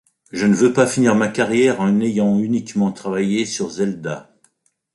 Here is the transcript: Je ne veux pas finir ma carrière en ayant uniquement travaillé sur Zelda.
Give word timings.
Je 0.31 0.47
ne 0.47 0.55
veux 0.55 0.73
pas 0.73 0.87
finir 0.87 1.13
ma 1.13 1.27
carrière 1.27 1.79
en 1.79 1.99
ayant 2.01 2.39
uniquement 2.39 2.91
travaillé 2.91 3.45
sur 3.45 3.69
Zelda. 3.69 4.35